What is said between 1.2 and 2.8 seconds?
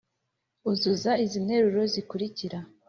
izi interuro zikurikira